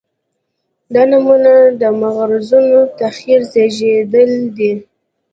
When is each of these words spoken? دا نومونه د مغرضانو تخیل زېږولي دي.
دا 0.93 1.03
نومونه 1.11 1.53
د 1.81 1.83
مغرضانو 2.01 2.79
تخیل 2.99 3.41
زېږولي 3.53 4.43
دي. 4.57 4.71